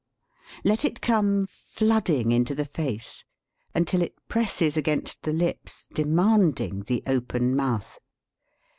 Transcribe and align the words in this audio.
Let 0.63 0.83
it 0.83 0.99
come 0.99 1.45
flooding 1.47 2.31
into 2.31 2.55
the 2.55 2.65
face, 2.65 3.23
until 3.75 4.01
it 4.01 4.15
presses 4.27 4.75
against 4.75 5.21
the 5.21 5.31
lips, 5.31 5.85
demanding 5.93 6.85
the 6.85 7.03
open 7.05 7.55
mouth. 7.55 7.99